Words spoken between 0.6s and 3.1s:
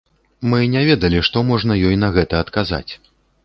не ведалі, што можна ёй на гэта адказаць.